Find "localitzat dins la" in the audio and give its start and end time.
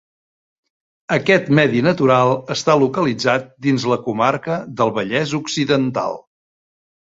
2.85-4.01